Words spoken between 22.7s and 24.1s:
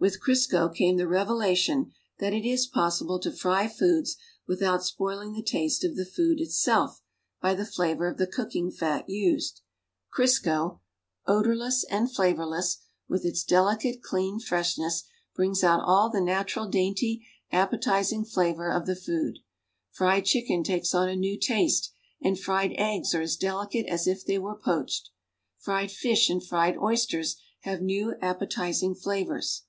eggs are as delicate as